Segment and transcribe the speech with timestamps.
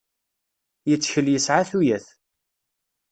[0.89, 2.05] Yettkel yesɛa tuyat.